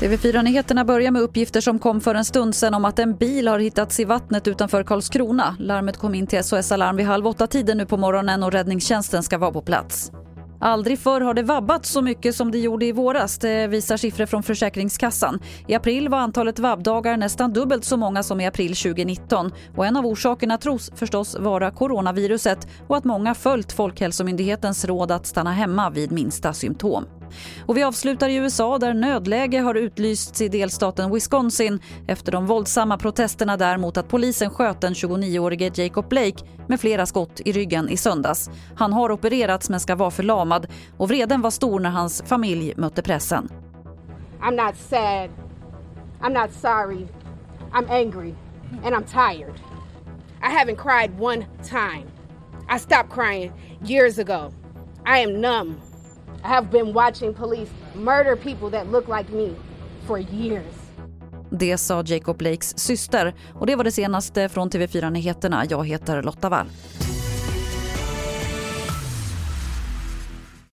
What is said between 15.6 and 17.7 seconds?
I april var antalet vabbdagar nästan